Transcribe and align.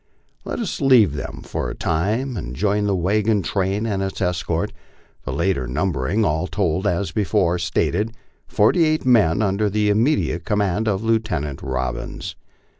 Let 0.45 0.59
us 0.59 0.81
leave 0.81 1.13
them 1.13 1.41
for 1.43 1.69
a 1.69 1.75
time 1.75 2.35
and 2.35 2.55
join 2.55 2.87
the 2.87 2.95
wagon 2.95 3.43
train 3.43 3.85
and 3.85 4.01
its 4.01 4.19
escort 4.19 4.73
the 5.25 5.31
latter 5.31 5.67
numbering, 5.67 6.25
all 6.25 6.47
told, 6.47 6.87
as 6.87 7.11
before 7.11 7.59
stated, 7.59 8.15
forty 8.47 8.83
eight 8.83 9.05
men 9.05 9.43
under 9.43 9.69
the 9.69 9.91
imme 9.91 10.17
diate 10.17 10.43
command 10.43 10.87
of 10.87 11.03
Lieutenant 11.03 11.61
Robbins. 11.61 12.35